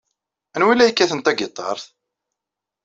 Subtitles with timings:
[0.55, 1.85] Anwa ay la yekkaten tagiṭart?